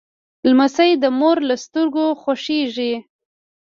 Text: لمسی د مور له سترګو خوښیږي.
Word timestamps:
لمسی 0.49 0.91
د 1.03 1.05
مور 1.19 1.37
له 1.49 1.55
سترګو 1.65 2.05
خوښیږي. 2.21 2.93